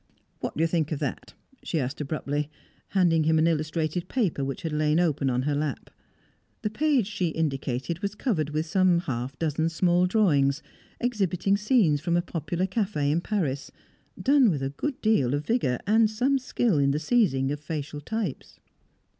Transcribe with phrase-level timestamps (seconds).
[0.39, 2.49] "What do you think of that?" she asked abruptly,
[2.87, 5.91] handing him an illustrated paper which had lain open on her lap.
[6.63, 10.63] The page she indicated was covered with some half dozen small drawings,
[10.99, 13.69] exhibiting scenes from a popular cafe in Paris,
[14.19, 18.01] done with a good deal of vigour, and some skill in the seizing of facial
[18.01, 18.59] types.